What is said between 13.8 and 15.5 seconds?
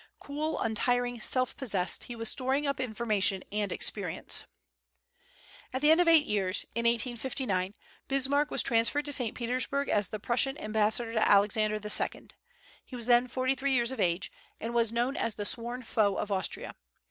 of age, and was known as the